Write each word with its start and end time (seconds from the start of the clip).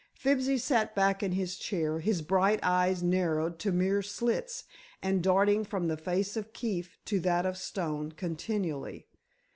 Fibsy 0.15 0.57
sat 0.57 0.95
back 0.95 1.21
in 1.21 1.33
his 1.33 1.57
chair, 1.57 1.99
his 1.99 2.23
bright 2.23 2.59
eyes 2.63 3.03
narrowed 3.03 3.59
to 3.59 3.71
mere 3.71 4.01
slits 4.01 4.63
and 4.99 5.21
darting 5.21 5.63
from 5.63 5.89
the 5.89 5.95
face 5.95 6.35
of 6.35 6.53
Keefe 6.53 6.97
to 7.05 7.19
that 7.19 7.45
of 7.45 7.55
Stone 7.55 8.13
continually. 8.13 9.05